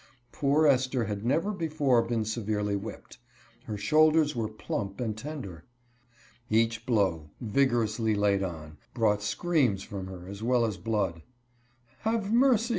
Poor 0.31 0.65
Esther 0.65 1.03
had 1.05 1.23
never 1.23 1.51
before 1.53 2.01
been 2.01 2.25
severely 2.25 2.75
whipped. 2.75 3.19
Her 3.65 3.77
shoulders 3.77 4.35
were 4.35 4.47
plump 4.49 4.99
and 4.99 5.15
tender. 5.15 5.63
Each 6.49 6.83
blow, 6.87 7.29
vig 7.39 7.69
orously 7.69 8.17
laid 8.17 8.41
on, 8.41 8.79
brought 8.95 9.21
screams 9.21 9.83
from 9.83 10.07
her 10.07 10.27
as 10.27 10.41
well 10.41 10.65
as 10.65 10.77
blood." 10.77 11.21
Have 11.99 12.33
mercy! 12.33 12.69